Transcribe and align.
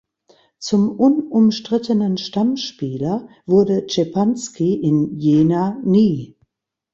Zum 0.57 0.99
unumstrittenen 0.99 2.17
Stammspieler 2.17 3.29
wurde 3.45 3.85
Szepanski 3.87 4.73
in 4.73 5.19
Jena 5.19 5.79
nie. 5.85 6.37